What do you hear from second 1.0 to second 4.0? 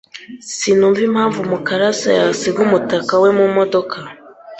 impamvu Mukarasa yasiga umutaka we mumodoka.